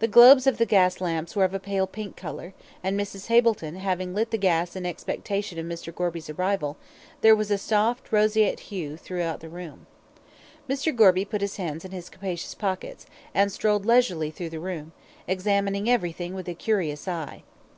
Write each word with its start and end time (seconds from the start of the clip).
The 0.00 0.08
globes 0.08 0.46
of 0.46 0.58
the 0.58 0.66
gas 0.66 1.00
lamps 1.00 1.34
were 1.34 1.44
of 1.44 1.54
a 1.54 1.58
pale 1.58 1.86
pink 1.86 2.16
colour, 2.16 2.52
and 2.84 3.00
Mrs. 3.00 3.28
Hableton 3.28 3.76
having 3.76 4.14
lit 4.14 4.30
the 4.30 4.36
gas 4.36 4.76
in 4.76 4.84
expectation 4.84 5.58
of 5.58 5.64
Mr. 5.64 5.90
Gorby's 5.90 6.28
arrival, 6.28 6.76
there 7.22 7.34
was 7.34 7.50
a 7.50 7.56
soft 7.56 8.12
roseate 8.12 8.60
hue 8.68 8.98
through 8.98 9.34
the 9.40 9.48
room. 9.48 9.86
Mr. 10.68 10.94
Gorby 10.94 11.24
put 11.24 11.40
his 11.40 11.56
hands 11.56 11.82
in 11.82 11.92
his 11.92 12.10
capacious 12.10 12.54
pockets, 12.54 13.06
and 13.34 13.50
strolled 13.50 13.86
leisurely 13.86 14.30
through 14.30 14.50
the 14.50 14.60
room, 14.60 14.92
examining 15.26 15.88
everything 15.88 16.34
with 16.34 16.46
a 16.46 16.52
curious 16.54 17.08
eye. 17.08 17.42